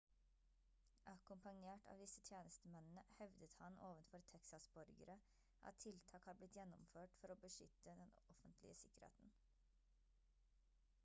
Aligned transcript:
akkompagnert 1.09 1.89
av 1.91 1.99
disse 2.03 2.23
tjenestemennene 2.29 3.03
hevdet 3.17 3.57
han 3.59 3.77
ovenfor 3.89 4.25
texas-borgere 4.31 5.19
at 5.71 5.79
tiltak 5.87 6.27
har 6.31 6.41
blitt 6.41 6.57
gjennomført 6.61 7.21
for 7.21 7.35
å 7.35 7.39
beskytte 7.45 7.89
den 8.03 8.17
offentlige 8.25 8.81
sikkerheten 8.83 9.33